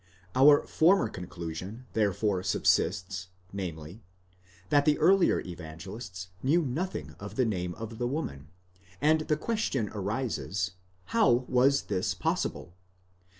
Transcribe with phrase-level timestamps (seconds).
[0.33, 4.01] Our former conclusion therefore subsists, namely,
[4.69, 8.47] that the earlier Evangelists knew nothing of the name of the woman;
[8.99, 10.71] and the question arises,
[11.13, 12.73] how was this possible?